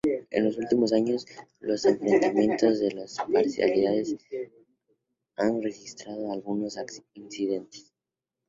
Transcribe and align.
En 0.31 0.45
los 0.45 0.57
últimos 0.57 0.93
años, 0.93 1.27
los 1.59 1.85
enfrentamientos 1.85 2.79
de 2.79 2.91
las 2.91 3.17
parcialidades 3.31 4.15
han 5.35 5.61
registrado 5.61 6.31
algunos 6.31 6.75
incidentes. 7.13 7.93